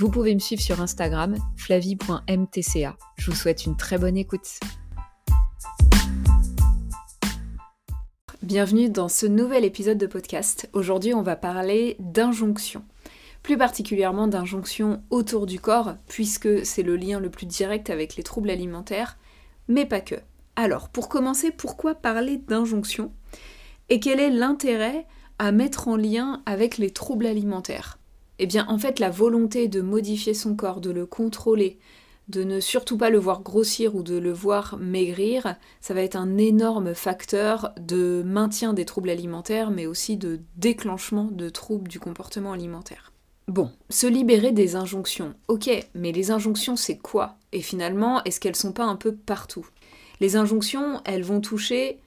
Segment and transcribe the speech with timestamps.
[0.00, 2.96] Vous pouvez me suivre sur Instagram, flavie.mtca.
[3.16, 4.60] Je vous souhaite une très bonne écoute.
[8.44, 10.70] Bienvenue dans ce nouvel épisode de podcast.
[10.72, 12.84] Aujourd'hui, on va parler d'injonction.
[13.42, 18.22] Plus particulièrement d'injonction autour du corps, puisque c'est le lien le plus direct avec les
[18.22, 19.18] troubles alimentaires,
[19.66, 20.14] mais pas que.
[20.54, 23.12] Alors, pour commencer, pourquoi parler d'injonction?
[23.88, 25.08] Et quel est l'intérêt
[25.40, 27.97] à mettre en lien avec les troubles alimentaires?
[28.38, 31.78] Eh bien en fait la volonté de modifier son corps, de le contrôler,
[32.28, 36.16] de ne surtout pas le voir grossir ou de le voir maigrir, ça va être
[36.16, 41.98] un énorme facteur de maintien des troubles alimentaires, mais aussi de déclenchement de troubles du
[41.98, 43.12] comportement alimentaire.
[43.48, 45.34] Bon, se libérer des injonctions.
[45.48, 47.36] Ok, mais les injonctions c'est quoi?
[47.52, 49.66] Et finalement, est-ce qu'elles sont pas un peu partout?
[50.20, 51.98] Les injonctions, elles vont toucher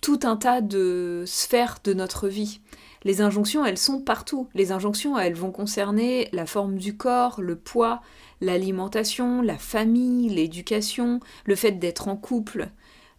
[0.00, 2.60] tout un tas de sphères de notre vie.
[3.04, 4.48] Les injonctions, elles sont partout.
[4.54, 8.00] Les injonctions, elles vont concerner la forme du corps, le poids,
[8.40, 12.68] l'alimentation, la famille, l'éducation, le fait d'être en couple,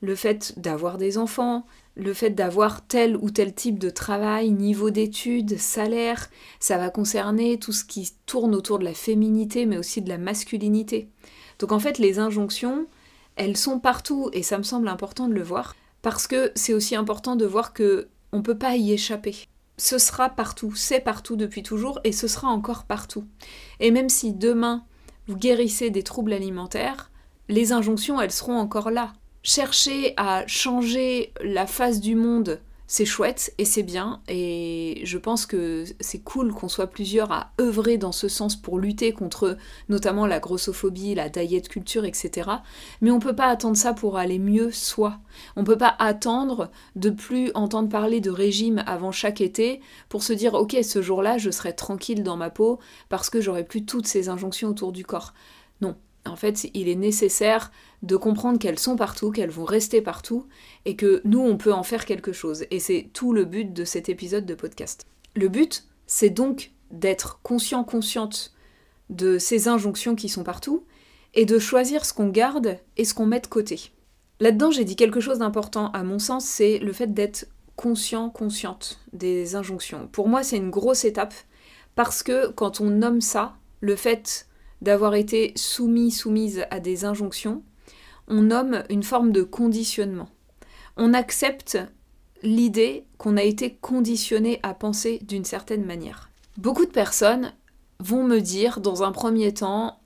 [0.02, 4.90] le fait d'avoir des enfants, le fait d'avoir tel ou tel type de travail, niveau
[4.90, 10.02] d'études, salaire, ça va concerner tout ce qui tourne autour de la féminité mais aussi
[10.02, 11.10] de la masculinité.
[11.60, 12.88] Donc en fait les injonctions,
[13.36, 16.96] elles sont partout et ça me semble important de le voir parce que c'est aussi
[16.96, 19.36] important de voir que on peut pas y échapper
[19.78, 23.26] ce sera partout, c'est partout depuis toujours et ce sera encore partout.
[23.80, 24.86] Et même si demain
[25.28, 27.12] vous guérissez des troubles alimentaires,
[27.50, 29.14] les injonctions, elles seront encore là.
[29.42, 32.62] Cherchez à changer la face du monde
[32.94, 37.52] c'est chouette et c'est bien et je pense que c'est cool qu'on soit plusieurs à
[37.60, 39.58] œuvrer dans ce sens pour lutter contre
[39.90, 42.52] notamment la grossophobie, la diet culture, etc.
[43.02, 45.18] Mais on peut pas attendre ça pour aller mieux soi.
[45.56, 50.34] On peut pas attendre de plus entendre parler de régime avant chaque été pour se
[50.34, 52.78] dire ok ce jour-là je serai tranquille dans ma peau
[53.10, 55.34] parce que j'aurai plus toutes ces injonctions autour du corps.
[55.82, 60.48] Non, en fait, il est nécessaire de comprendre qu'elles sont partout, qu'elles vont rester partout,
[60.86, 62.66] et que nous, on peut en faire quelque chose.
[62.72, 65.06] Et c'est tout le but de cet épisode de podcast.
[65.36, 68.54] Le but, c'est donc d'être conscient, consciente
[69.10, 70.86] de ces injonctions qui sont partout,
[71.34, 73.92] et de choisir ce qu'on garde et ce qu'on met de côté.
[74.40, 79.00] Là-dedans, j'ai dit quelque chose d'important, à mon sens, c'est le fait d'être conscient, consciente
[79.14, 80.08] des injonctions.
[80.12, 81.34] Pour moi, c'est une grosse étape,
[81.96, 84.48] parce que quand on nomme ça, le fait
[84.84, 87.64] d'avoir été soumis, soumise à des injonctions,
[88.28, 90.30] on nomme une forme de conditionnement.
[90.98, 91.78] On accepte
[92.44, 96.30] l'idée qu'on a été conditionné à penser d'une certaine manière.
[96.58, 97.54] Beaucoup de personnes
[98.00, 100.00] vont me dire dans un premier temps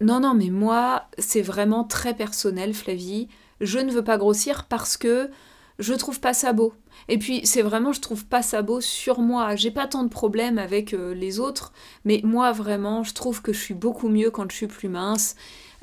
[0.00, 3.28] non non mais moi c'est vraiment très personnel Flavie,
[3.60, 5.30] je ne veux pas grossir parce que
[5.78, 6.74] je trouve pas ça beau.
[7.08, 9.56] Et puis c'est vraiment je trouve pas ça beau sur moi.
[9.56, 11.72] J'ai pas tant de problèmes avec euh, les autres,
[12.04, 15.34] mais moi vraiment je trouve que je suis beaucoup mieux quand je suis plus mince.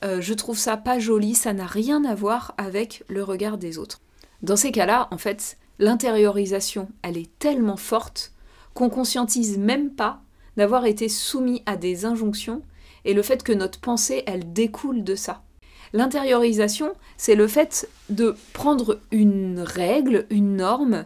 [0.03, 3.77] Euh, je trouve ça pas joli, ça n'a rien à voir avec le regard des
[3.77, 4.01] autres.
[4.41, 8.33] Dans ces cas-là, en fait, l'intériorisation, elle est tellement forte
[8.73, 10.21] qu'on conscientise même pas
[10.57, 12.61] d'avoir été soumis à des injonctions
[13.05, 15.44] et le fait que notre pensée, elle découle de ça.
[15.95, 21.05] L'intériorisation, c'est le fait de prendre une règle, une norme,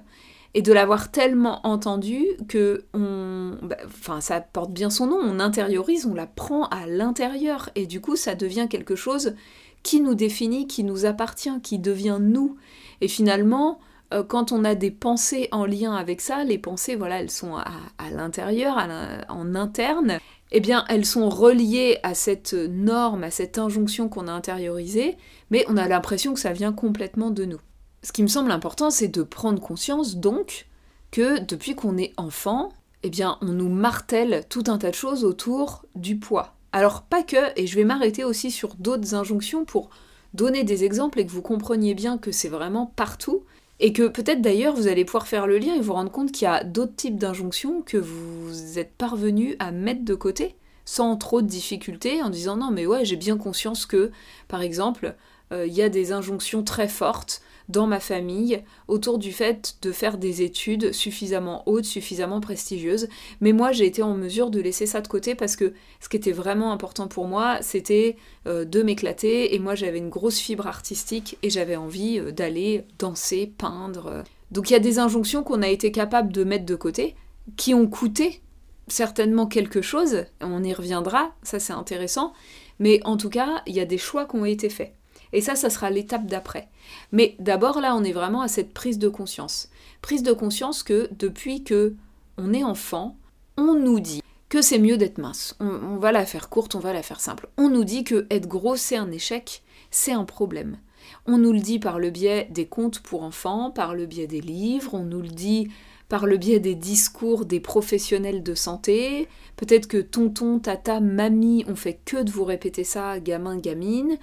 [0.56, 3.78] et de l'avoir tellement entendue que on, bah,
[4.20, 8.16] ça porte bien son nom, on intériorise, on la prend à l'intérieur, et du coup,
[8.16, 9.36] ça devient quelque chose
[9.84, 12.58] qui nous définit, qui nous appartient, qui devient nous.
[13.02, 13.80] Et finalement,
[14.12, 17.56] euh, quand on a des pensées en lien avec ça, les pensées, voilà, elles sont
[17.56, 17.70] à,
[18.12, 18.84] l'intérieur,
[19.30, 20.18] en interne,
[20.52, 25.18] eh bien, elles sont reliées à cette norme, à cette injonction qu'on a intériorisée,
[25.52, 27.60] mais on a l'impression que ça vient complètement de nous.
[28.02, 30.68] Ce qui me semble important, c'est de prendre conscience, donc,
[31.12, 32.70] que depuis qu'on est enfant,
[33.04, 36.56] eh bien, on nous martèle tout un tas de choses autour du poids.
[36.72, 39.90] Alors, pas que, et je vais m'arrêter aussi sur d'autres injonctions pour
[40.34, 43.44] donner des exemples et que vous compreniez bien que c'est vraiment partout,
[43.80, 46.46] et que peut-être d'ailleurs vous allez pouvoir faire le lien et vous rendre compte qu'il
[46.46, 50.56] y a d'autres types d'injonctions que vous êtes parvenu à mettre de côté
[50.86, 54.12] sans trop de difficultés en disant non mais ouais j'ai bien conscience que
[54.48, 55.16] par exemple
[55.52, 59.92] euh, il y a des injonctions très fortes dans ma famille autour du fait de
[59.92, 63.08] faire des études suffisamment hautes, suffisamment prestigieuses.
[63.42, 66.18] Mais moi, j'ai été en mesure de laisser ça de côté parce que ce qui
[66.18, 68.18] était vraiment important pour moi, c'était
[68.48, 69.56] euh, de m'éclater.
[69.56, 74.24] Et moi, j'avais une grosse fibre artistique et j'avais envie euh, d'aller danser, peindre.
[74.52, 77.16] Donc il y a des injonctions qu'on a été capable de mettre de côté,
[77.56, 78.42] qui ont coûté
[78.88, 80.26] certainement quelque chose.
[80.42, 82.34] On y reviendra, ça c'est intéressant.
[82.80, 84.94] Mais en tout cas, il y a des choix qui ont été faits.
[85.34, 86.70] Et ça, ça sera l'étape d'après.
[87.12, 89.70] Mais d'abord, là, on est vraiment à cette prise de conscience.
[90.02, 91.96] Prise de conscience que depuis que
[92.38, 93.18] on est enfant,
[93.58, 95.56] on nous dit que c'est mieux d'être mince.
[95.60, 97.48] On, va la faire courte, on va la faire simple.
[97.58, 99.62] On nous dit que être gros, c'est un échec,
[99.92, 100.78] c'est un problème.
[101.26, 104.42] On nous le dit par le biais des contes pour enfants, par le biais des
[104.42, 105.70] livres, on nous le dit
[106.08, 109.28] par le biais des discours des professionnels de santé.
[109.56, 114.18] Peut-être que tonton, tata, mamie ont fait que de vous répéter ça, gamin, gamine.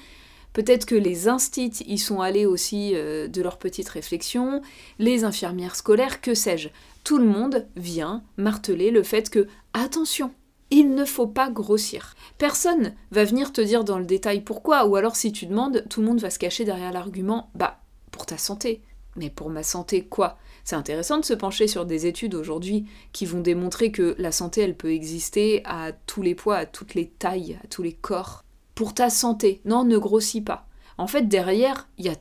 [0.57, 4.63] Peut-être que les instits y sont allés aussi euh, de leurs petites réflexions,
[4.99, 6.71] les infirmières scolaires, que sais-je?
[7.05, 10.33] Tout le monde vient marteler le fait que, attention,
[10.71, 12.15] il ne faut pas grossir.
[12.39, 16.01] Personne va venir te dire dans le détail pourquoi, ou alors si tu demandes, tout
[16.01, 17.81] le monde va se cacher derrière l'argument, bah,
[18.11, 18.81] pour ta santé.
[19.15, 20.39] Mais pour ma santé, quoi?
[20.65, 24.63] C'est intéressant de se pencher sur des études aujourd'hui qui vont démontrer que la santé,
[24.63, 28.46] elle peut exister à tous les poids, à toutes les tailles, à tous les corps
[28.77, 29.61] pour ta santé.
[29.65, 30.69] Non, ne grossis pas.
[30.99, 32.17] En fait, derrière, il y a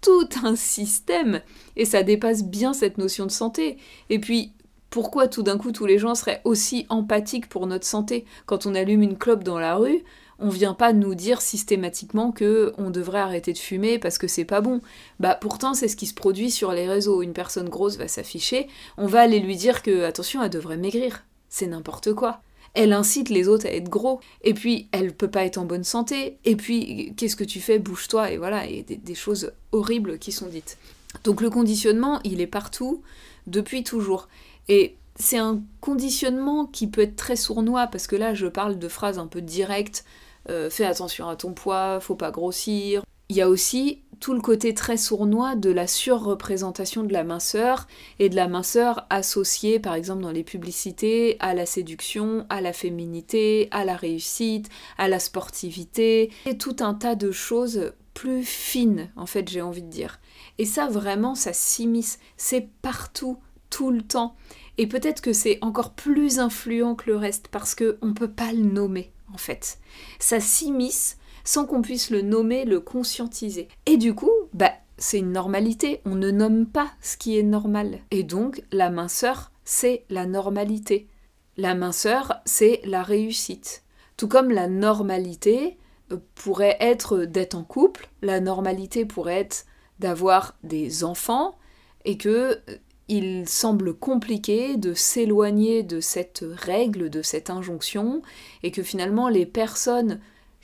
[0.00, 1.42] tout un système
[1.76, 3.76] et ça dépasse bien cette notion de santé.
[4.08, 4.52] Et puis,
[4.88, 8.24] pourquoi tout d'un coup tous les gens seraient aussi empathiques pour notre santé?
[8.46, 10.02] Quand on allume une clope dans la rue,
[10.38, 14.46] on vient pas nous dire systématiquement que on devrait arrêter de fumer parce que c'est
[14.46, 14.80] pas bon.
[15.20, 17.20] Bah pourtant c'est ce qui se produit sur les réseaux.
[17.20, 21.24] Une personne grosse va s'afficher, on va aller lui dire que attention, elle devrait maigrir.
[21.50, 22.40] C'est n'importe quoi
[22.74, 25.84] elle incite les autres à être gros, et puis elle peut pas être en bonne
[25.84, 30.32] santé, et puis qu'est-ce que tu fais, bouge-toi, et voilà, et des, choses horribles qui
[30.32, 30.78] sont dites.
[31.24, 33.02] Donc le conditionnement, il est partout,
[33.46, 34.28] depuis toujours.
[34.68, 38.88] Et c'est un conditionnement qui peut être très sournois, parce que là je parle de
[38.88, 40.04] phrases un peu directes,
[40.48, 43.02] euh, fais attention à ton poids, faut pas grossir.
[43.30, 47.86] Il y a aussi tout le côté très sournois de la surreprésentation de la minceur
[48.18, 52.72] et de la minceur associée par exemple dans les publicités à la séduction, à la
[52.72, 54.68] féminité, à la réussite,
[54.98, 59.82] à la sportivité et tout un tas de choses plus fines en fait j'ai envie
[59.82, 60.18] de dire.
[60.58, 63.38] Et ça vraiment ça s'immisce, c'est partout,
[63.70, 64.34] tout le temps.
[64.76, 68.52] Et peut-être que c'est encore plus influent que le reste parce qu'on ne peut pas
[68.52, 69.78] le nommer en fait.
[70.18, 73.68] Ça s'immisce sans qu'on puisse le nommer, le conscientiser.
[73.86, 77.98] Et du coup, bah, c'est une normalité, on ne nomme pas ce qui est normal.
[78.10, 81.08] Et donc, la minceur, c'est la normalité.
[81.56, 83.82] La minceur, c'est la réussite.
[84.16, 85.78] Tout comme la normalité
[86.12, 89.64] euh, pourrait être d'être en couple, la normalité pourrait être
[89.98, 91.56] d'avoir des enfants,
[92.04, 92.76] et que euh,
[93.08, 98.22] il semble compliqué de s'éloigner de cette règle, de cette injonction,
[98.62, 100.20] et que finalement les personnes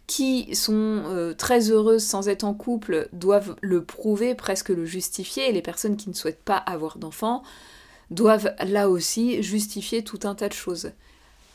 [0.07, 5.49] qui sont euh, très heureuses sans être en couple doivent le prouver, presque le justifier,
[5.49, 7.43] et les personnes qui ne souhaitent pas avoir d'enfants
[8.11, 10.93] doivent là aussi justifier tout un tas de choses.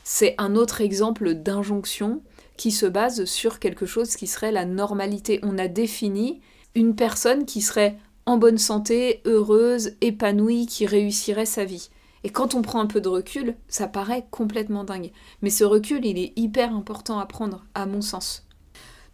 [0.04, 2.22] C'est un autre exemple d'injonction
[2.56, 5.40] qui se base sur quelque chose qui serait la normalité.
[5.42, 6.40] On a défini
[6.74, 7.96] une personne qui serait
[8.26, 11.90] en bonne santé, heureuse, épanouie, qui réussirait sa vie.
[12.24, 15.12] Et quand on prend un peu de recul, ça paraît complètement dingue.
[15.42, 18.46] Mais ce recul, il est hyper important à prendre, à mon sens.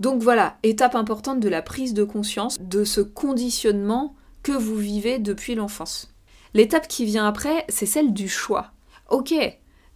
[0.01, 5.19] Donc voilà, étape importante de la prise de conscience de ce conditionnement que vous vivez
[5.19, 6.15] depuis l'enfance.
[6.55, 8.73] L'étape qui vient après, c'est celle du choix.
[9.11, 9.35] Ok,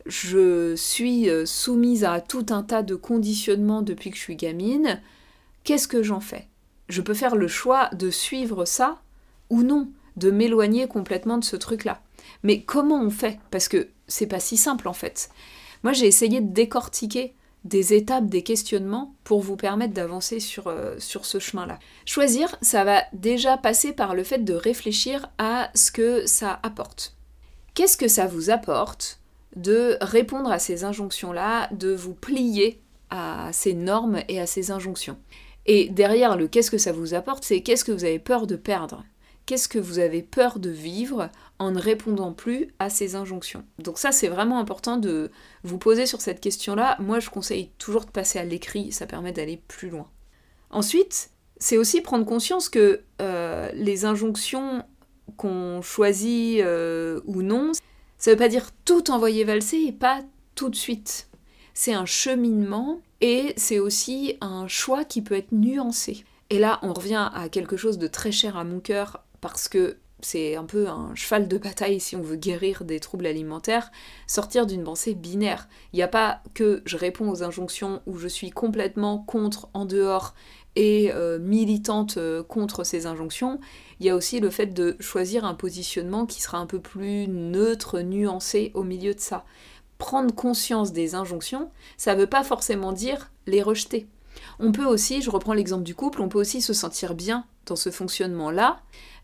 [0.07, 5.01] je suis euh, soumise à tout un tas de conditionnements depuis que je suis gamine.
[5.65, 6.49] Qu'est-ce que j'en fais?
[6.89, 9.01] Je peux faire le choix de suivre ça
[9.51, 12.03] ou non, de m'éloigner complètement de ce truc-là.
[12.43, 13.39] Mais comment on fait?
[13.51, 15.31] Parce que c'est pas si simple en fait.
[15.83, 20.97] Moi j'ai essayé de décortiquer des étapes, des questionnements pour vous permettre d'avancer sur, euh,
[20.99, 21.79] sur ce chemin-là.
[22.07, 27.17] Choisir, ça va déjà passer par le fait de réfléchir à ce que ça apporte.
[27.75, 29.21] Qu'est-ce que ça vous apporte
[29.55, 35.19] de répondre à ces injonctions-là, de vous plier à ces normes et à ces injonctions?
[35.67, 38.57] Et derrière le qu'est-ce que ça vous apporte, c'est qu'est-ce que vous avez peur de
[38.57, 39.05] perdre
[39.53, 41.29] Qu'est-ce que vous avez peur de vivre
[41.59, 43.67] en ne répondant plus à ces injonctions.
[43.79, 45.31] Donc ça, c'est vraiment important de
[45.63, 46.97] vous poser sur cette question-là.
[47.01, 50.09] Moi, je conseille toujours de passer à l'écrit, ça permet d'aller plus loin.
[50.71, 54.87] Ensuite, c'est aussi prendre conscience que euh, les injonctions
[55.37, 57.73] qu'on choisit euh, ou non,
[58.17, 60.23] ça ne veut pas dire tout envoyer valser et pas
[60.55, 61.29] tout de suite.
[61.75, 66.25] C'est un cheminement et c'est aussi un choix qui peut être nuancé.
[66.49, 69.99] Et là, on revient à quelque chose de très cher à mon cœur parce que
[70.23, 73.91] c'est un peu un cheval de bataille si on veut guérir des troubles alimentaires,
[74.27, 75.69] sortir d'une pensée binaire.
[75.93, 79.85] Il n'y a pas que je réponds aux injonctions où je suis complètement contre, en
[79.85, 80.35] dehors
[80.77, 83.59] et euh, militante euh, contre ces injonctions.
[83.99, 87.27] Il y a aussi le fait de choisir un positionnement qui sera un peu plus
[87.27, 89.45] neutre, nuancé au milieu de ça.
[89.99, 94.07] Prendre conscience des injonctions, ça ne veut pas forcément dire les rejeter.
[94.59, 97.77] On peut aussi, je reprends l'exemple du couple, on peut aussi se sentir bien dans
[97.77, 98.81] ce fonctionnement-là,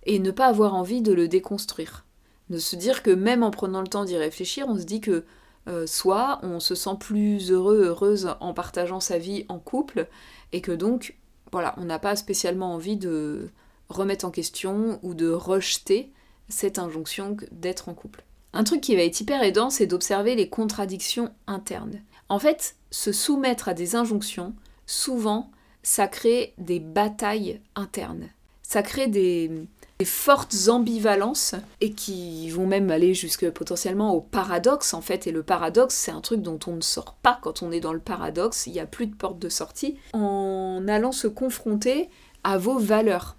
[0.08, 2.04] et ne pas avoir envie de le déconstruire.
[2.48, 5.24] De se dire que même en prenant le temps d'y réfléchir, on se dit que
[5.68, 10.08] euh, soit on se sent plus heureux, heureuse en partageant sa vie en couple,
[10.52, 11.16] et que donc,
[11.52, 13.50] voilà, on n'a pas spécialement envie de
[13.90, 16.10] remettre en question ou de rejeter
[16.48, 18.24] cette injonction d'être en couple.
[18.54, 22.00] Un truc qui va être hyper aidant, c'est d'observer les contradictions internes.
[22.30, 24.54] En fait, se soumettre à des injonctions,
[24.86, 25.50] souvent,
[25.82, 28.30] ça crée des batailles internes.
[28.62, 29.50] Ça crée des,
[29.98, 35.26] des fortes ambivalences et qui vont même aller jusque potentiellement au paradoxe en fait.
[35.26, 37.92] Et le paradoxe, c'est un truc dont on ne sort pas quand on est dans
[37.92, 42.08] le paradoxe, il n'y a plus de porte de sortie, en allant se confronter
[42.44, 43.36] à vos valeurs.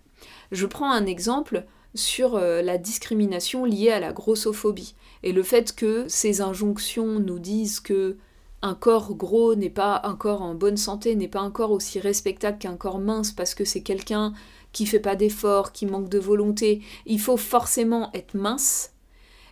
[0.51, 1.63] Je prends un exemple
[1.95, 7.39] sur euh, la discrimination liée à la grossophobie et le fait que ces injonctions nous
[7.39, 8.17] disent que
[8.61, 11.99] un corps gros n'est pas un corps en bonne santé, n'est pas un corps aussi
[11.99, 14.33] respectable qu'un corps mince parce que c'est quelqu'un
[14.71, 18.93] qui fait pas d'efforts, qui manque de volonté, il faut forcément être mince,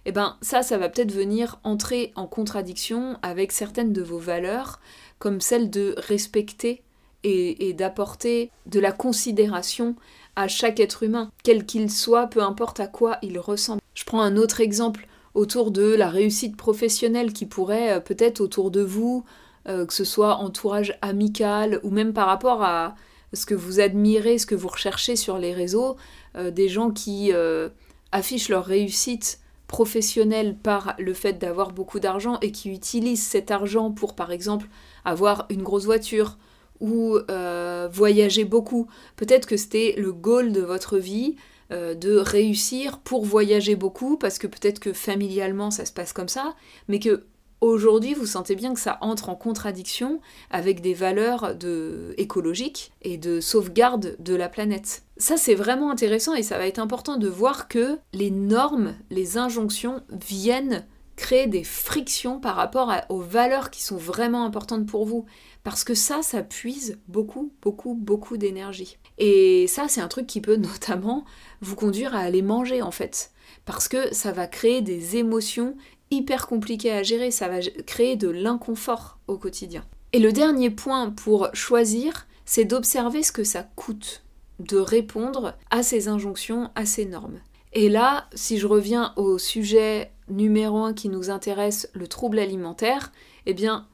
[0.05, 4.79] eh ben ça, ça va peut-être venir entrer en contradiction avec certaines de vos valeurs,
[5.19, 6.81] comme celle de respecter
[7.23, 9.95] et, d'apporter de la considération
[10.37, 13.81] à chaque être humain, quel qu'il soit, peu importe à quoi il ressemble.
[13.95, 18.71] Je prends un autre exemple autour de la réussite professionnelle qui pourrait euh, peut-être autour
[18.71, 19.25] de vous,
[19.67, 22.95] euh, que ce soit entourage amical ou même par rapport à
[23.33, 25.97] ce que vous admirez, ce que vous recherchez sur les réseaux,
[26.35, 27.69] euh, des gens qui euh,
[28.11, 33.91] affichent leur réussite professionnelle par le fait d'avoir beaucoup d'argent et qui utilisent cet argent
[33.91, 34.67] pour par exemple
[35.03, 36.37] avoir une grosse voiture
[36.79, 38.87] ou euh, voyager beaucoup.
[39.17, 41.35] Peut-être que c'était le goal de votre vie
[41.69, 46.55] de réussir pour voyager beaucoup parce que peut-être que familialement ça se passe comme ça,
[46.87, 47.25] mais que
[47.59, 50.21] Aujourd'hui, vous sentez bien que ça entre en contradiction
[50.51, 52.13] avec des valeurs de...
[52.17, 55.03] écologiques et de sauvegarde de la planète.
[55.17, 59.37] Ça, c'est vraiment intéressant et ça va être important de voir que les normes, les
[59.37, 60.85] injonctions viennent
[61.17, 65.25] créer des frictions par rapport aux valeurs qui sont vraiment importantes pour vous.
[65.63, 68.97] Parce que ça, ça puise beaucoup, beaucoup, beaucoup d'énergie.
[69.17, 71.25] Et ça, c'est un truc qui peut notamment
[71.59, 73.31] vous conduire à aller manger en fait.
[73.65, 75.75] Parce que ça va créer des émotions
[76.11, 79.85] hyper compliqué à gérer, ça va créer de l'inconfort au quotidien.
[80.13, 84.23] Et le dernier point pour choisir, c'est d'observer ce que ça coûte
[84.59, 87.39] de répondre à ces injonctions, à ces normes.
[87.73, 93.11] Et là, si je reviens au sujet numéro un qui nous intéresse, le trouble alimentaire,
[93.45, 93.85] eh bien,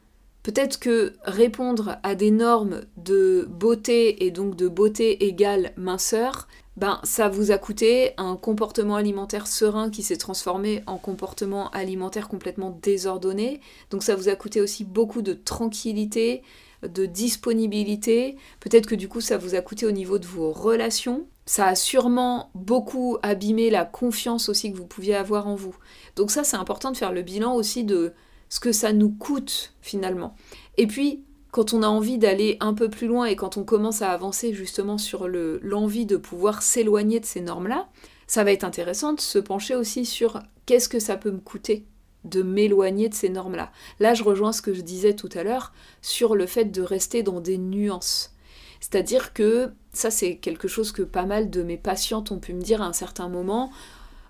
[0.43, 6.99] peut-être que répondre à des normes de beauté et donc de beauté égale minceur, ben
[7.03, 12.77] ça vous a coûté un comportement alimentaire serein qui s'est transformé en comportement alimentaire complètement
[12.81, 13.61] désordonné.
[13.91, 16.41] Donc ça vous a coûté aussi beaucoup de tranquillité,
[16.81, 18.37] de disponibilité.
[18.59, 21.27] Peut-être que du coup ça vous a coûté au niveau de vos relations.
[21.45, 25.75] Ça a sûrement beaucoup abîmé la confiance aussi que vous pouviez avoir en vous.
[26.15, 28.13] Donc ça c'est important de faire le bilan aussi de
[28.49, 30.35] ce que ça nous coûte finalement.
[30.77, 31.23] Et puis
[31.53, 34.55] quand on a envie d'aller un peu plus loin et quand on commence à avancer
[34.55, 37.89] justement sur l'envie de pouvoir s'éloigner de ces normes-là,
[38.25, 41.85] ça va être intéressant de se pencher aussi sur qu'est-ce que ça peut me coûter
[42.23, 43.71] de m'éloigner de ces normes-là.
[43.99, 47.21] Là, je rejoins ce que je disais tout à l'heure sur le fait de rester
[47.21, 48.33] dans des nuances.
[48.79, 52.61] C'est-à-dire que ça, c'est quelque chose que pas mal de mes patientes ont pu me
[52.61, 53.71] dire à un certain moment.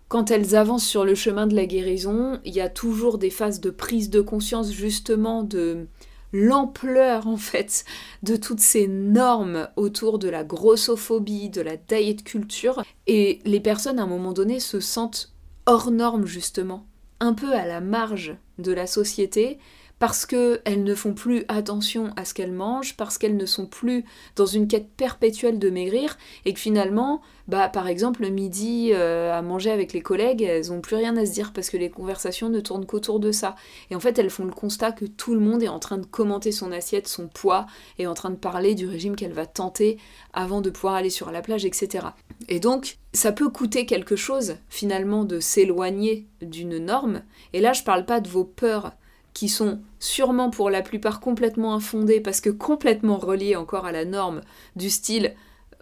[0.09, 3.61] Quand elles avancent sur le chemin de la guérison, il y a toujours des phases
[3.61, 5.87] de prise de conscience justement de
[6.33, 7.85] l'ampleur en fait
[8.23, 13.99] de toutes ces normes autour de la grossophobie, de la diet culture, et les personnes
[13.99, 15.31] à un moment donné se sentent
[15.65, 16.85] hors normes justement,
[17.19, 19.59] un peu à la marge de la société,
[20.03, 24.03] parce qu'elles ne font plus attention à ce qu'elles mangent, parce qu'elles ne sont plus
[24.35, 29.31] dans une quête perpétuelle de maigrir, et que finalement, bah, par exemple, le midi euh,
[29.31, 31.89] à manger avec les collègues, elles n'ont plus rien à se dire parce que les
[31.89, 33.55] conversations ne tournent qu'autour de ça.
[33.91, 36.05] Et en fait, elles font le constat que tout le monde est en train de
[36.05, 37.65] commenter son assiette, son poids,
[37.97, 39.97] et en train de parler du régime qu'elle va tenter
[40.33, 42.07] avant de pouvoir aller sur la plage, etc.
[42.49, 47.21] Et donc, ça peut coûter quelque chose, finalement, de s'éloigner d'une norme.
[47.53, 48.91] Et là, je parle pas de vos peurs
[49.33, 54.05] qui sont sûrement pour la plupart complètement infondées parce que complètement reliées encore à la
[54.05, 54.41] norme
[54.75, 55.35] du style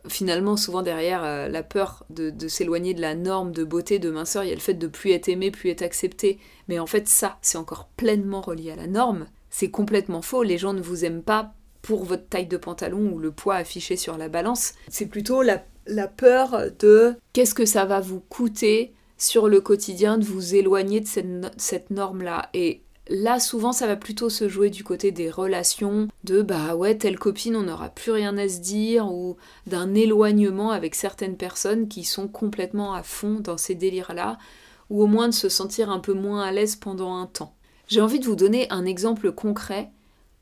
[0.08, 4.43] finalement, souvent derrière euh, la peur de, s'éloigner de la norme de beauté, de minceur,
[4.43, 6.39] il y a le fait de plus être aimé, plus être accepté.
[6.67, 9.27] Mais en fait, ça, c'est encore pleinement relié à la norme.
[9.50, 10.43] C'est complètement faux.
[10.43, 13.96] Les gens ne vous aiment pas pour votre taille de pantalon ou le poids affiché
[13.96, 14.74] sur la balance.
[14.88, 15.63] C'est plutôt la,
[16.08, 21.08] peur de qu'est-ce que ça va vous coûter sur le quotidien de vous éloigner de
[21.08, 21.27] cette,
[21.58, 22.50] cette norme-là.
[22.53, 26.98] Et Là, souvent, ça va plutôt se jouer du côté des relations, de bah ouais,
[26.98, 31.88] telle copine, on n'aura plus rien à se dire, ou d'un éloignement avec certaines personnes
[31.88, 34.38] qui sont complètement à fond dans ces délires-là,
[34.89, 37.55] ou au moins de se sentir un peu moins à l'aise pendant un temps.
[37.88, 39.89] J'ai envie de vous donner un exemple concret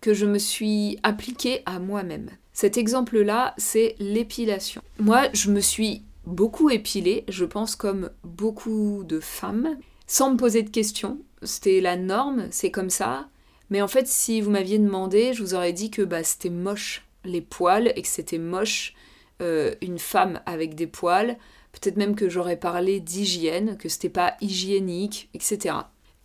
[0.01, 2.29] que je me suis appliqué à moi-même.
[2.53, 4.81] Cet exemple-là, c'est l'épilation.
[4.99, 10.63] Moi, je me suis beaucoup épilée, je pense comme beaucoup de femmes, sans me poser
[10.63, 11.19] de questions.
[11.43, 13.29] C'était la norme, c'est comme ça.
[13.69, 17.05] Mais en fait, si vous m'aviez demandé, je vous aurais dit que bah, c'était moche
[17.23, 18.93] les poils et que c'était moche
[19.41, 21.37] euh, une femme avec des poils.
[21.71, 25.75] Peut-être même que j'aurais parlé d'hygiène, que c'était pas hygiénique, etc.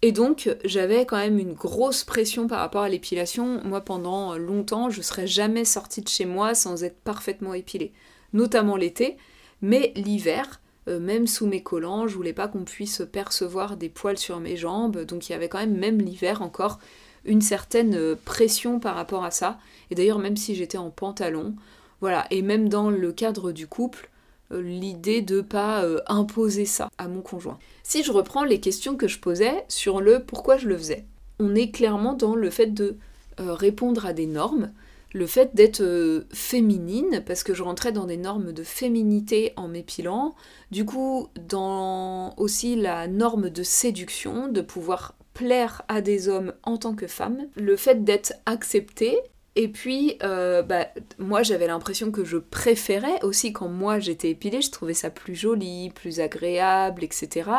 [0.00, 3.62] Et donc, j'avais quand même une grosse pression par rapport à l'épilation.
[3.64, 7.92] Moi, pendant longtemps, je serais jamais sortie de chez moi sans être parfaitement épilée.
[8.33, 9.16] Notamment l'été,
[9.62, 14.18] mais l'hiver, euh, même sous mes collants, je voulais pas qu'on puisse percevoir des poils
[14.18, 16.78] sur mes jambes, donc il y avait quand même, même l'hiver encore,
[17.24, 19.58] une certaine euh, pression par rapport à ça.
[19.90, 21.54] Et d'ailleurs, même si j'étais en pantalon,
[22.00, 24.10] voilà, et même dans le cadre du couple,
[24.52, 27.58] euh, l'idée de pas imposer ça à mon conjoint.
[27.82, 31.06] Si je reprends les questions que je posais sur le pourquoi je le faisais,
[31.38, 32.96] on est clairement dans le fait de
[33.38, 34.70] répondre à des normes,
[35.14, 39.68] le fait d'être euh, féminine, parce que je rentrais dans des normes de féminité en
[39.68, 40.35] m'épilant,
[40.73, 46.76] du coup dans aussi la norme de séduction, de pouvoir plaire à des hommes en
[46.76, 49.16] tant que femme, le fait d'être acceptée,
[49.54, 54.62] et puis euh, bah, moi j'avais l'impression que je préférais aussi quand moi j'étais épilée,
[54.62, 57.50] je trouvais ça plus joli, plus agréable, etc.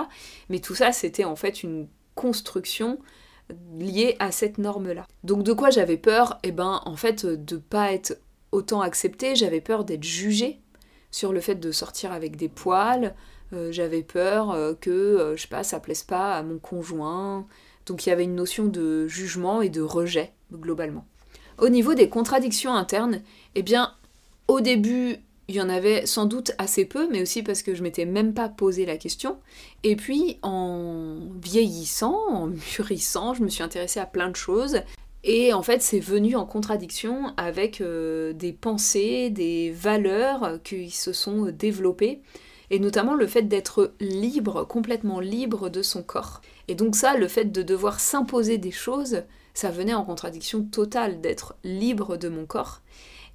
[0.50, 3.00] Mais tout ça c'était en fait une construction
[3.78, 5.06] lié à cette norme-là.
[5.24, 6.40] Donc de quoi j'avais peur?
[6.44, 8.18] Eh ben en fait de pas être
[8.52, 10.60] autant acceptée, j'avais peur d'être jugée
[11.12, 13.16] sur le fait de sortir avec des poils,
[13.54, 17.46] euh, j'avais peur euh, que, euh, je sais pas, ça plaise pas à mon conjoint.
[17.86, 21.06] Donc il y avait une notion de jugement et de rejet, globalement.
[21.58, 23.22] Au niveau des contradictions internes,
[23.56, 23.94] eh bien,
[24.48, 27.84] au début, il y en avait sans doute assez peu, mais aussi parce que je
[27.84, 29.38] m'étais même pas posé la question.
[29.84, 34.82] Et puis en vieillissant, en mûrissant, je me suis intéressée à plein de choses.
[35.24, 41.14] Et en fait, c'est venu en contradiction avec euh, des pensées, des valeurs qui se
[41.14, 42.22] sont développées,
[42.70, 46.42] et notamment le fait d'être libre, complètement libre de son corps.
[46.68, 49.24] Et donc ça, le fait de devoir s'imposer des choses,
[49.56, 52.82] ça venait en contradiction totale d'être libre de mon corps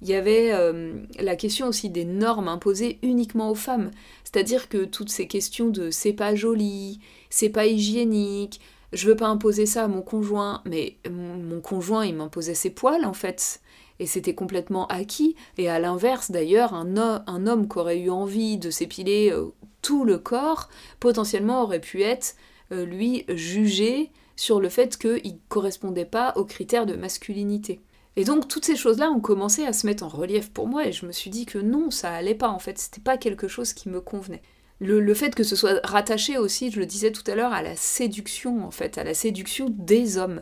[0.01, 3.91] il y avait euh, la question aussi des normes imposées uniquement aux femmes.
[4.23, 8.61] C'est-à-dire que toutes ces questions de c'est pas joli, c'est pas hygiénique,
[8.93, 13.05] je veux pas imposer ça à mon conjoint, mais mon conjoint il m'imposait ses poils
[13.05, 13.61] en fait.
[13.99, 15.35] Et c'était complètement acquis.
[15.59, 20.17] Et à l'inverse d'ailleurs, un, homme qui aurait eu envie de s'épiler euh, tout le
[20.17, 22.35] corps, potentiellement aurait pu être,
[22.71, 27.79] euh, lui, jugé sur le fait qu'il correspondait pas aux critères de masculinité.
[28.15, 30.91] Et donc toutes ces choses-là ont commencé à se mettre en relief pour moi et
[30.91, 33.73] je me suis dit que non, ça allait pas en fait, c'était pas quelque chose
[33.73, 34.41] qui me convenait.
[34.79, 37.75] Le, fait que ce soit rattaché aussi, je le disais tout à l'heure, à la
[37.75, 40.41] séduction en fait, à la séduction des hommes.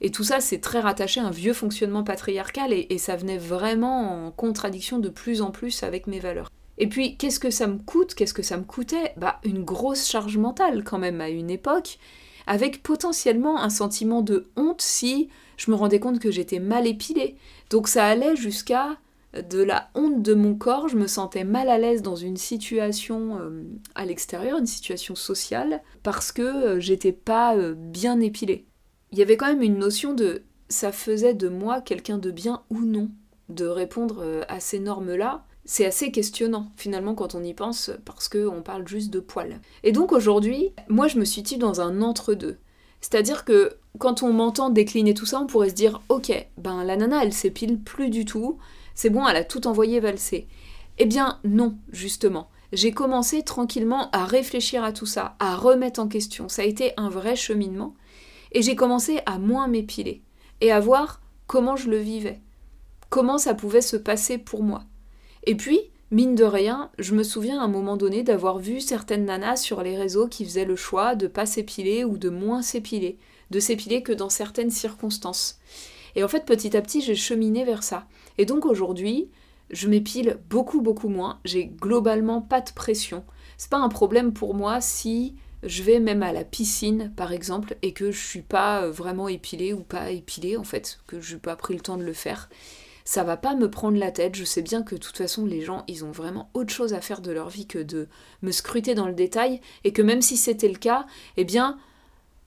[0.00, 3.38] Et tout ça, c'est très rattaché à un vieux fonctionnement patriarcal et, et ça venait
[3.38, 6.50] vraiment en contradiction de plus en plus avec mes valeurs.
[6.78, 8.14] Et puis, qu'est-ce que ça me coûte?
[8.14, 9.12] Qu'est-ce que ça me coûtait?
[9.16, 11.98] Bah, une grosse charge mentale quand même à une époque,
[12.46, 17.36] avec potentiellement un sentiment de honte si je me rendais compte que j'étais mal épilée.
[17.70, 18.98] Donc ça allait jusqu'à
[19.42, 23.38] de la honte de mon corps, je me sentais mal à l'aise dans une situation
[23.38, 28.66] euh, à l'extérieur, une situation sociale, parce que euh, j'étais pas euh, bien épilée.
[29.12, 32.62] Il y avait quand même une notion de ça faisait de moi quelqu'un de bien
[32.70, 33.10] ou non,
[33.48, 35.44] de répondre à ces normes-là.
[35.66, 39.60] C'est assez questionnant finalement quand on y pense parce qu'on parle juste de poils.
[39.82, 42.58] Et donc aujourd'hui, moi je me suis dit dans un entre-deux.
[43.00, 46.96] C'est-à-dire que quand on m'entend décliner tout ça, on pourrait se dire ok, ben la
[46.96, 48.58] nana elle s'épile plus du tout,
[48.94, 50.48] c'est bon, elle a tout envoyé valser.
[50.98, 52.50] Eh bien non, justement.
[52.72, 56.48] J'ai commencé tranquillement à réfléchir à tout ça, à remettre en question.
[56.48, 57.94] Ça a été un vrai cheminement.
[58.52, 60.22] Et j'ai commencé à moins m'épiler
[60.60, 62.40] et à voir comment je le vivais,
[63.10, 64.84] comment ça pouvait se passer pour moi.
[65.44, 69.24] Et puis, Mine de rien, je me souviens à un moment donné d'avoir vu certaines
[69.24, 73.18] nanas sur les réseaux qui faisaient le choix de pas s'épiler ou de moins s'épiler,
[73.50, 75.58] de s'épiler que dans certaines circonstances.
[76.14, 78.06] Et en fait, petit à petit, j'ai cheminé vers ça.
[78.38, 79.28] Et donc aujourd'hui,
[79.70, 83.24] je m'épile beaucoup beaucoup moins, j'ai globalement pas de pression.
[83.56, 87.76] C'est pas un problème pour moi si je vais même à la piscine par exemple
[87.82, 91.34] et que je suis pas euh, vraiment épilée ou pas épilée en fait, que je
[91.34, 92.48] n'ai pas pris le temps de le faire.
[93.06, 95.60] Ça va pas me prendre la tête, je sais bien que de toute façon les
[95.60, 98.08] gens ils ont vraiment autre chose à faire de leur vie que de
[98.40, 101.04] me scruter dans le détail et que même si c'était le cas,
[101.36, 101.78] eh bien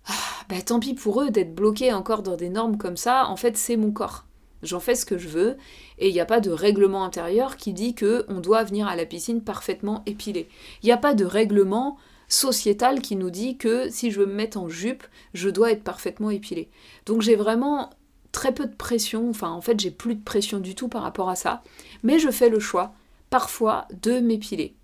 [0.08, 0.14] ah,
[0.50, 3.56] bah tant pis pour eux d'être bloqués encore dans des normes comme ça, en fait
[3.56, 4.26] c'est mon corps.
[4.64, 5.58] J'en fais ce que je veux
[6.00, 8.96] et il n'y a pas de règlement intérieur qui dit que on doit venir à
[8.96, 10.50] la piscine parfaitement épilé.
[10.82, 14.34] Il n'y a pas de règlement sociétal qui nous dit que si je veux me
[14.34, 16.70] mettre en jupe, je dois être parfaitement épilé.
[17.06, 17.92] Donc j'ai vraiment
[18.38, 21.28] très peu de pression, enfin en fait j'ai plus de pression du tout par rapport
[21.28, 21.64] à ça,
[22.04, 22.94] mais je fais le choix
[23.32, 24.76] parfois de m'épiler.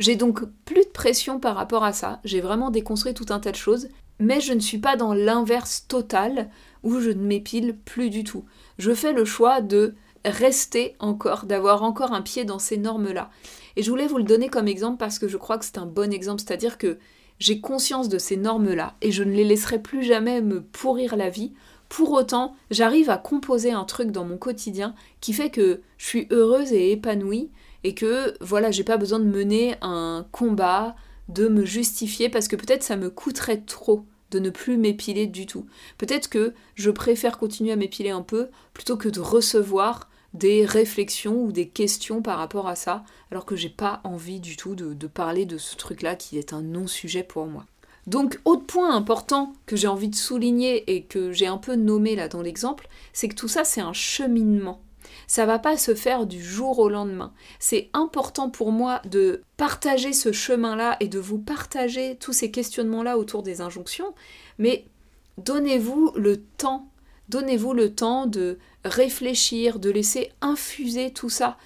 [0.00, 3.52] J'ai donc plus de pression par rapport à ça, j'ai vraiment déconstruit tout un tas
[3.52, 3.86] de choses,
[4.18, 6.50] mais je ne suis pas dans l'inverse total
[6.82, 8.44] où je ne m'épile plus du tout.
[8.78, 13.30] Je fais le choix de rester encore, d'avoir encore un pied dans ces normes-là.
[13.76, 15.86] Et je voulais vous le donner comme exemple parce que je crois que c'est un
[15.86, 16.98] bon exemple, c'est-à-dire que
[17.38, 21.30] j'ai conscience de ces normes-là et je ne les laisserai plus jamais me pourrir la
[21.30, 21.52] vie.
[21.90, 26.28] Pour autant, j'arrive à composer un truc dans mon quotidien qui fait que je suis
[26.30, 27.50] heureuse et épanouie
[27.84, 30.94] et que voilà, j'ai pas besoin de mener un combat,
[31.28, 35.46] de me justifier parce que peut-être ça me coûterait trop de ne plus m'épiler du
[35.46, 35.66] tout.
[35.98, 41.42] Peut-être que je préfère continuer à m'épiler un peu plutôt que de recevoir des réflexions
[41.42, 45.06] ou des questions par rapport à ça, alors que j'ai pas envie du tout de,
[45.08, 47.66] parler de ce truc-là qui est un non-sujet pour moi.
[48.06, 52.16] Donc, autre point important que j'ai envie de souligner et que j'ai un peu nommé
[52.16, 54.80] là dans l'exemple, c'est que tout ça c'est un cheminement.
[55.26, 57.32] Ça va pas se faire du jour au lendemain.
[57.58, 63.18] C'est important pour moi de partager ce chemin-là et de vous partager tous ces questionnements-là
[63.18, 64.14] autour des injonctions,
[64.58, 64.86] mais
[65.38, 66.90] donnez-vous le temps
[67.30, 71.56] Donnez-vous le temps de réfléchir, de laisser infuser tout ça.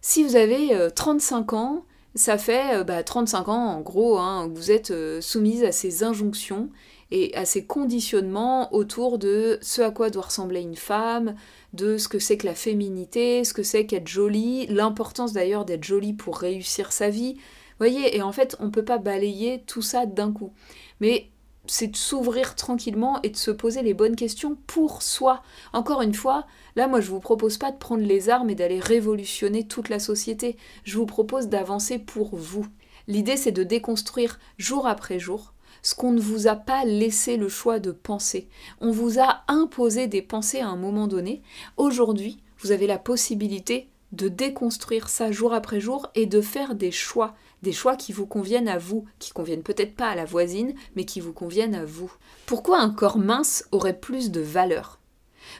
[0.00, 4.48] Si vous avez 35 euh, ans, ça fait 35 euh, bah, ans en gros, hein,
[4.54, 6.70] vous êtes euh, soumise à ces injonctions
[7.10, 11.34] et à ces conditionnements autour de ce à quoi doit ressembler une femme,
[11.72, 15.84] de ce que c'est que la féminité, ce que c'est qu'être jolie, l'importance d'ailleurs d'être
[15.84, 17.36] jolie pour réussir sa vie.
[17.78, 20.52] Voyez, et en fait, on ne peut pas balayer tout ça d'un coup.
[21.00, 21.30] Mais
[21.66, 25.42] c'est de s'ouvrir tranquillement et de se poser les bonnes questions pour soi.
[25.72, 26.46] Encore une fois,
[26.76, 29.98] là moi je vous propose pas de prendre les armes et d'aller révolutionner toute la
[29.98, 32.66] société, je vous propose d'avancer pour vous.
[33.08, 37.48] L'idée c'est de déconstruire jour après jour ce qu'on ne vous a pas laissé le
[37.48, 38.48] choix de penser.
[38.80, 41.42] On vous a imposé des pensées à un moment donné.
[41.76, 46.90] Aujourd'hui, vous avez la possibilité de déconstruire ça jour après jour et de faire des
[46.90, 50.74] choix, des choix qui vous conviennent à vous, qui conviennent peut-être pas à la voisine,
[50.94, 52.12] mais qui vous conviennent à vous.
[52.46, 55.00] Pourquoi un corps mince aurait plus de valeur?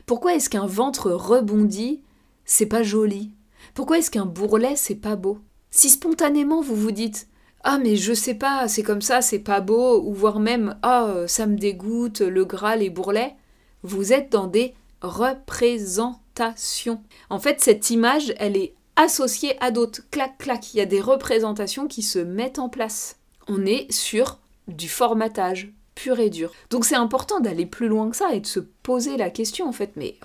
[0.07, 2.03] Pourquoi est-ce qu'un ventre rebondi,
[2.45, 3.33] c'est pas joli?
[3.75, 5.41] Pourquoi est-ce qu'un bourrelet, c'est pas beau?
[5.71, 7.27] Si spontanément vous vous dites
[7.67, 11.27] ah mais je sais pas, c'est comme ça, c'est pas beau, ou voire même ah
[11.27, 13.37] ça me dégoûte, le gras, les bourrelets,
[13.83, 17.03] vous êtes dans des représentations.
[17.31, 20.03] En fait, cette image, elle est associé à d'autres.
[20.11, 23.17] Clac, clac, il y a des représentations qui se mettent en place.
[23.49, 26.53] On est sur du formatage pur et dur.
[26.71, 29.73] Donc c'est important d'aller plus loin que ça et de se poser la question en
[29.73, 30.17] fait, mais,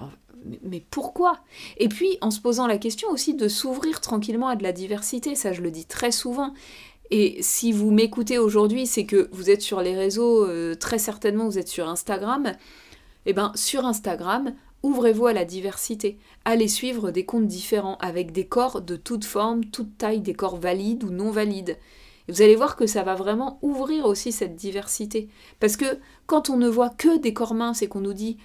[0.63, 1.39] mais pourquoi?
[1.77, 5.35] Et puis en se posant la question aussi de s'ouvrir tranquillement à de la diversité,
[5.35, 6.53] ça je le dis très souvent.
[7.11, 11.45] Et si vous m'écoutez aujourd'hui, c'est que vous êtes sur les réseaux, euh, très certainement
[11.45, 12.53] vous êtes sur Instagram.
[13.25, 16.17] Et eh bien sur Instagram, Ouvrez-vous à la diversité.
[16.45, 20.57] Allez suivre des comptes différents avec des corps de toute forme, toute taille, des corps
[20.57, 21.77] valides ou non valides.
[22.27, 25.27] Et vous allez voir que ça va vraiment ouvrir aussi cette diversité.
[25.59, 28.37] Parce que quand on ne voit que des corps minces et qu'on nous dit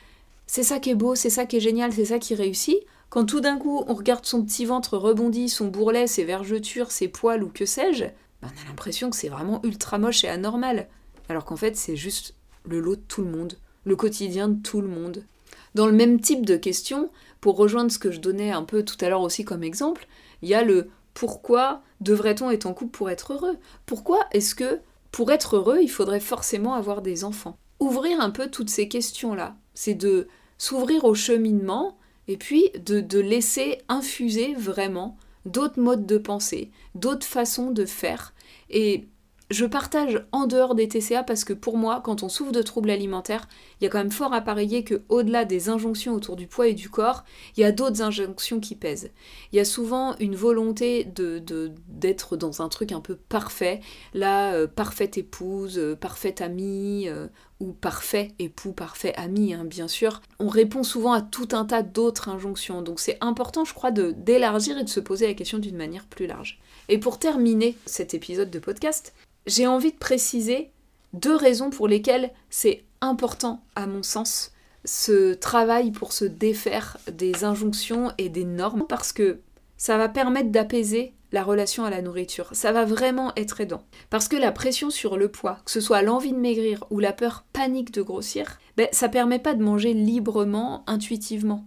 [0.47, 3.25] c'est ça qui est beau, c'est ça qui est génial, c'est ça qui réussit, quand
[3.25, 7.45] tout d'un coup on regarde son petit ventre rebondi, son bourrelet, ses vergetures, ses poils
[7.45, 10.89] ou que sais-je, ben on a l'impression que c'est vraiment ultra moche et anormal.
[11.29, 14.81] Alors qu'en fait c'est juste le lot de tout le monde, le quotidien de tout
[14.81, 15.25] le monde.
[15.75, 17.11] Dans le même type de question,
[17.41, 20.07] pour rejoindre ce que je donnais un peu tout à l'heure aussi comme exemple,
[20.43, 23.57] il y a le pourquoi devrait-on être en couple pour être heureux?
[23.87, 24.81] Pourquoi est-ce que
[25.13, 27.57] pour être heureux, il faudrait forcément avoir des enfants?
[27.81, 33.19] Ouvrir un peu toutes ces questions-là, c'est de s'ouvrir au cheminement et puis de, de
[33.19, 38.35] laisser infuser vraiment d'autres modes de pensée, d'autres façons de faire.
[38.71, 39.09] Et
[39.51, 42.91] je partage en dehors des TCA parce que pour moi, quand on souffre de troubles
[42.91, 43.47] alimentaires,
[43.81, 46.69] il y a quand même fort à parier que au-delà des injonctions autour du poids
[46.69, 47.25] et du corps,
[47.57, 49.11] il y a d'autres injonctions qui pèsent.
[49.53, 51.43] Il y a souvent une volonté de
[51.89, 53.81] d'être dans un truc un peu parfait,
[54.15, 57.27] la euh, parfaite épouse, euh, parfaite amie euh,
[57.65, 60.21] ou parfait époux, parfait ami, hein, bien sûr.
[60.39, 64.79] On répond souvent à tout un tas d'autres injonctions, donc c'est important, je crois, d'élargir
[64.79, 66.61] et de se poser la question d'une manière plus large.
[66.89, 69.15] Et pour terminer cet épisode de podcast,
[69.47, 70.71] j'ai envie de préciser
[71.15, 74.53] deux raisons pour lesquelles c'est important, à mon sens,
[74.85, 79.41] ce travail pour se défaire des injonctions et des normes, parce que
[79.79, 82.49] ça va permettre d'apaiser la relation à la nourriture.
[82.53, 83.83] Ça va vraiment être aidant.
[84.09, 87.13] Parce que la pression sur le poids, que ce soit l'envie de maigrir ou la
[87.13, 91.67] peur panique de grossir, ben, ça permet pas de manger librement, intuitivement.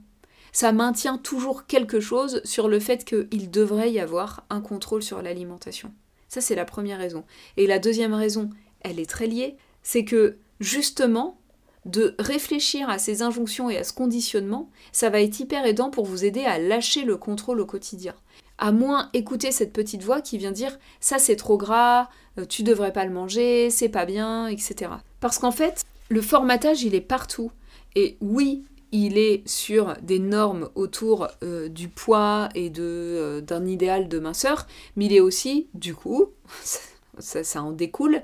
[0.53, 5.21] Ça maintient toujours quelque chose sur le fait qu'il devrait y avoir un contrôle sur
[5.21, 5.93] l'alimentation.
[6.29, 7.25] Ça, c'est la première raison.
[7.57, 8.49] Et la deuxième raison,
[8.81, 11.41] elle est très liée, c'est que justement,
[11.83, 16.05] de réfléchir à ces injonctions et à ce conditionnement, ça va être hyper aidant pour
[16.05, 18.15] vous aider à lâcher le contrôle au quotidien.
[18.57, 22.63] À moins écouter cette petite voix qui vient dire ça c'est trop gras, euh, tu
[22.63, 24.91] devrais pas le manger, c'est pas bien, etc.
[25.19, 27.51] Parce qu'en fait, le formatage il est partout.
[27.95, 34.07] Et oui, il est sur des normes autour euh, du poids et euh, d'un idéal
[34.07, 36.31] de minceur, mais il est aussi, du coup,
[37.19, 38.21] ça, en découle,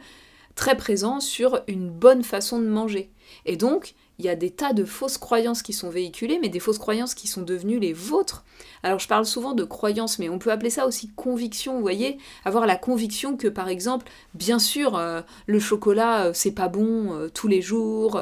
[0.56, 3.10] très présent sur une bonne façon de manger.
[3.46, 6.60] Et donc, il y a des tas de fausses croyances qui sont véhiculées, mais des
[6.60, 8.44] fausses croyances qui sont devenues les vôtres.
[8.84, 12.18] Alors je parle souvent de croyances, mais on peut appeler ça aussi conviction, vous voyez
[12.46, 17.14] Avoir la conviction que par exemple, bien sûr, euh, le chocolat, euh, c'est pas bon
[17.14, 18.22] euh, tous les jours,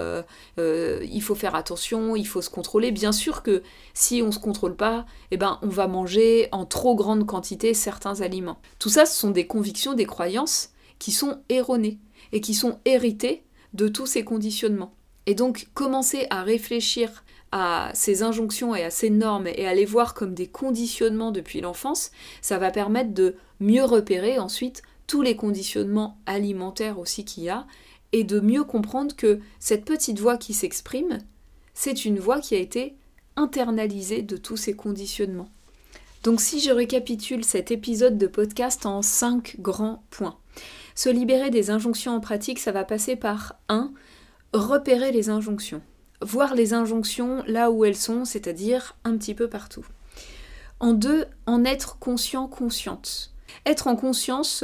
[0.58, 2.92] il faut faire attention, il faut se contrôler.
[2.92, 6.96] Bien sûr que si on se contrôle pas, eh ben, on va manger en trop
[6.96, 8.60] grande quantité certains aliments.
[8.80, 12.00] Tout ça, ce sont des convictions, des croyances qui sont erronées
[12.32, 14.94] et qui sont héritées de tous ces conditionnements.
[15.32, 19.86] Et donc commencer à réfléchir à ces injonctions et à ces normes et à les
[19.86, 25.38] voir comme des conditionnements depuis l'enfance, ça va permettre de mieux repérer ensuite tous les
[25.38, 27.66] conditionnements alimentaires aussi qu'il y a
[28.12, 31.20] et de mieux comprendre que cette petite voix qui s'exprime,
[31.74, 32.98] c'est une voix qui a été
[33.38, 35.50] internalisée de tous ces conditionnements.
[36.26, 40.38] Donc si je récapitule cet épisode de podcast en cinq grands points.
[40.94, 43.94] Se libérer des injonctions en pratique, ça va passer par 1
[44.54, 45.82] repérer les injonctions.
[46.22, 49.86] Voir les injonctions là où elles sont, c'est-à-dire un petit peu partout.
[50.80, 53.34] En deux, en être conscient, consciente.
[53.66, 54.64] Être en conscience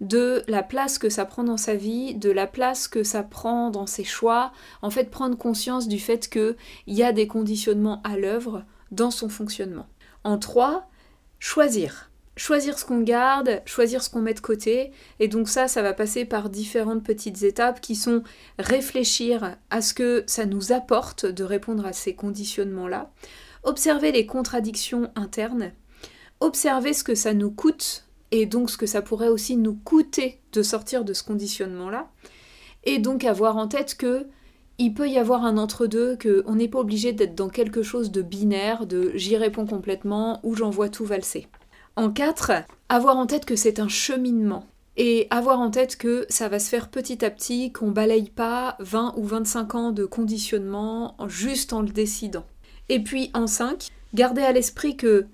[0.00, 3.70] de la place que ça prend dans sa vie, de la place que ça prend
[3.70, 8.16] dans ses choix, en fait prendre conscience du fait qu'il y a des conditionnements à
[8.16, 9.86] l'œuvre dans son fonctionnement.
[10.24, 10.88] En trois,
[11.38, 14.92] choisir choisir ce qu'on garde, choisir ce qu'on met de côté.
[15.20, 18.22] Et donc ça, ça va passer par différentes petites étapes qui sont
[18.58, 23.10] réfléchir à ce que ça nous apporte de répondre à ces conditionnements-là,
[23.64, 25.72] observer les contradictions internes,
[26.40, 30.40] observer ce que ça nous coûte et donc ce que ça pourrait aussi nous coûter
[30.52, 32.10] de sortir de ce conditionnement-là,
[32.84, 34.26] et donc avoir en tête que
[34.80, 38.22] il peut y avoir un entre-deux, qu'on n'est pas obligé d'être dans quelque chose de
[38.22, 41.48] binaire, de j'y réponds complètement ou j'en vois tout valser.
[41.98, 42.52] En 4,
[42.88, 44.64] avoir en tête que c'est un cheminement.
[44.96, 48.76] Et avoir en tête que ça va se faire petit à petit, qu'on balaye pas
[48.78, 52.46] 20 ou 25 ans de conditionnement juste en le décidant.
[52.88, 55.26] Et puis en 5, garder à l'esprit que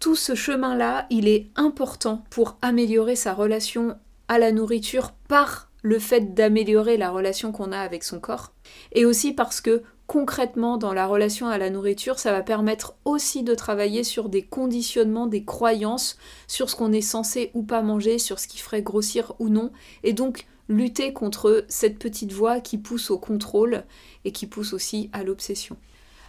[0.00, 5.98] tout ce chemin-là, il est important pour améliorer sa relation à la nourriture par le
[5.98, 8.52] fait d'améliorer la relation qu'on a avec son corps.
[8.92, 13.42] Et aussi parce que concrètement dans la relation à la nourriture, ça va permettre aussi
[13.42, 18.18] de travailler sur des conditionnements, des croyances, sur ce qu'on est censé ou pas manger,
[18.18, 19.72] sur ce qui ferait grossir ou non,
[20.04, 23.84] et donc lutter contre cette petite voix qui pousse au contrôle
[24.26, 25.78] et qui pousse aussi à l'obsession.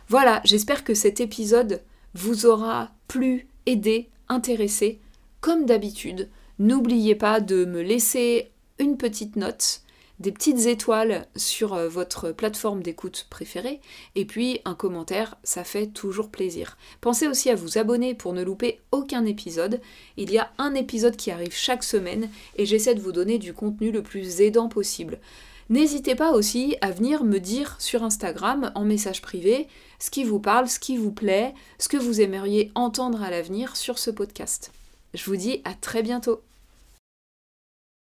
[0.08, 1.82] Voilà, j'espère que cet épisode
[2.14, 5.00] vous aura plu, aidé, intéressé.
[5.42, 9.84] Comme d'habitude, n'oubliez pas de me laisser une petite note
[10.20, 13.80] des petites étoiles sur euh, votre plateforme d'écoute préférée,
[14.16, 16.78] et puis un commentaire, ça fait toujours plaisir.
[17.02, 19.80] Pensez aussi à vous abonner pour ne louper aucun épisode.
[20.18, 23.54] Il y a un épisode qui arrive chaque semaine, et j'essaie de vous donner du
[23.54, 25.20] contenu le plus aidant possible.
[25.70, 29.68] N'hésitez pas aussi à venir me dire sur Instagram en message privé
[30.00, 33.76] ce qui vous parle, ce qui vous plaît, ce que vous aimeriez entendre à l'avenir
[33.76, 34.72] sur ce podcast.
[35.14, 36.42] Je vous dis à très bientôt